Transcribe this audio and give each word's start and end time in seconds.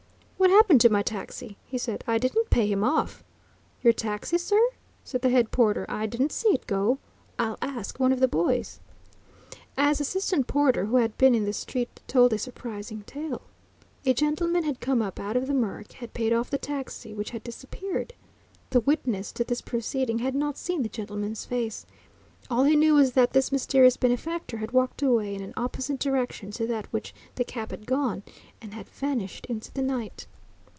"What 0.41 0.49
happened 0.49 0.81
to 0.81 0.89
my 0.89 1.03
taxi?" 1.03 1.57
he 1.67 1.77
said. 1.77 2.03
"I 2.07 2.17
didn't 2.17 2.49
pay 2.49 2.65
him 2.65 2.83
off." 2.83 3.23
"Your 3.83 3.93
taxi, 3.93 4.39
sir?" 4.39 4.59
said 5.03 5.21
the 5.21 5.29
head 5.29 5.51
porter. 5.51 5.85
"I 5.87 6.07
didn't 6.07 6.31
see 6.31 6.49
it 6.49 6.65
go. 6.65 6.97
I'll 7.37 7.59
ask 7.61 7.99
one 7.99 8.11
of 8.11 8.19
the 8.19 8.27
boys." 8.27 8.79
As 9.77 10.01
assistant 10.01 10.47
porter 10.47 10.85
who 10.85 10.95
had 10.97 11.15
been 11.17 11.35
in 11.35 11.45
the 11.45 11.53
street 11.53 12.01
told 12.07 12.33
a 12.33 12.39
surprising 12.39 13.03
tale. 13.03 13.41
A 14.03 14.13
gentleman 14.15 14.63
had 14.63 14.79
come 14.81 15.01
up 15.01 15.19
out 15.19 15.37
of 15.37 15.45
the 15.45 15.53
murk, 15.53 15.93
had 15.93 16.13
paid 16.15 16.33
off 16.33 16.49
the 16.49 16.57
taxi, 16.57 17.13
which 17.13 17.29
had 17.29 17.43
disappeared. 17.43 18.13
The 18.71 18.79
witness 18.81 19.31
to 19.33 19.43
this 19.43 19.61
proceeding 19.61 20.19
had 20.19 20.33
not 20.35 20.57
seen 20.57 20.81
the 20.81 20.89
gentleman's 20.89 21.45
face. 21.45 21.85
All 22.49 22.63
he 22.63 22.75
knew 22.75 22.95
was 22.95 23.11
that 23.13 23.33
this 23.33 23.51
mysterious 23.51 23.95
benefactor 23.95 24.57
had 24.57 24.71
walked 24.71 25.03
away 25.03 25.35
in 25.35 25.43
an 25.43 25.53
opposite 25.55 25.99
direction 25.99 26.51
to 26.51 26.65
that 26.67 26.85
in 26.85 26.91
which 26.91 27.13
the 27.35 27.43
cab 27.43 27.69
had 27.69 27.85
gone, 27.85 28.23
and 28.59 28.73
had 28.73 28.89
vanished 28.89 29.45
into 29.45 29.71
the 29.71 29.83
night. 29.83 30.25